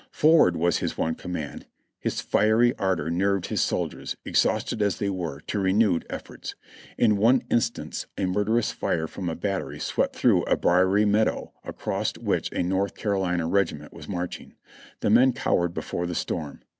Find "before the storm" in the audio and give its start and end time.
15.75-16.63